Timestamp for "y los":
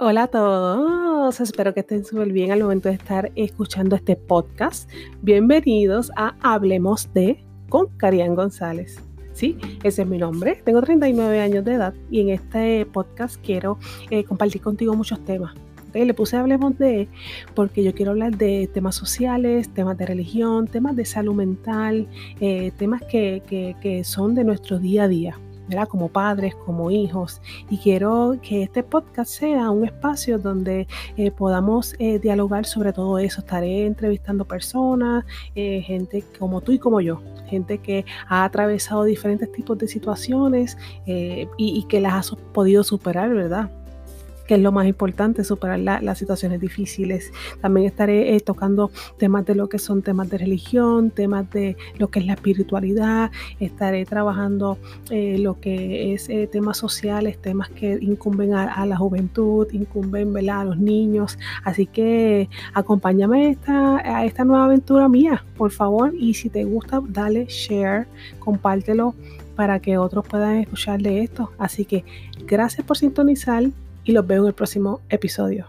74.08-74.26